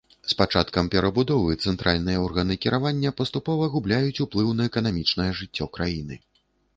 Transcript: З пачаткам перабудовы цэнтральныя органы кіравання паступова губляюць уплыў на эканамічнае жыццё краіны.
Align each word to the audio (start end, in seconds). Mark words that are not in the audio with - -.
З 0.31 0.35
пачаткам 0.37 0.87
перабудовы 0.93 1.57
цэнтральныя 1.71 2.21
органы 2.27 2.57
кіравання 2.63 3.11
паступова 3.19 3.67
губляюць 3.73 4.23
уплыў 4.25 4.49
на 4.63 4.65
эканамічнае 4.71 5.29
жыццё 5.41 5.69
краіны. 5.79 6.19